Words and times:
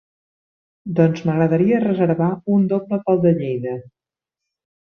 Doncs 0.99 1.21
m'agradaria 1.29 1.83
reservar 1.85 2.31
un 2.57 2.67
doble 2.75 3.01
pel 3.07 3.23
de 3.27 3.37
Lleida. 3.39 3.77